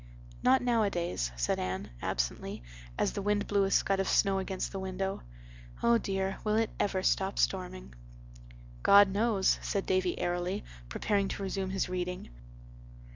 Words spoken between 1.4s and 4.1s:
Anne, absently, as the wind blew a scud of